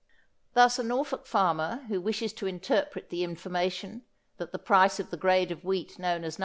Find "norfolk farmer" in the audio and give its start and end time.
0.83-1.85